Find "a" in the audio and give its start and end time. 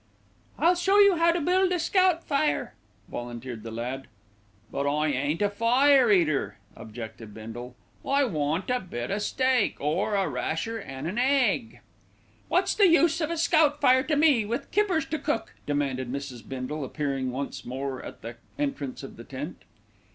1.71-1.77, 5.43-5.49, 8.71-8.79, 10.15-10.27, 13.29-13.37